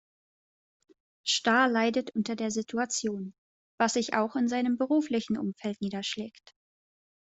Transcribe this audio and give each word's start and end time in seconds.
Stahr 1.23 1.67
leidet 1.69 2.09
unter 2.15 2.35
der 2.35 2.49
Situation, 2.49 3.35
was 3.77 3.93
sich 3.93 4.15
auch 4.15 4.35
in 4.35 4.47
seinem 4.47 4.75
beruflichen 4.75 5.37
Umfeld 5.37 5.79
niederschlägt. 5.79 6.55